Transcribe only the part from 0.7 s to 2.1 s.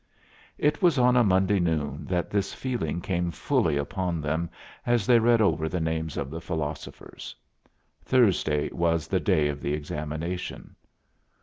was on a Monday noon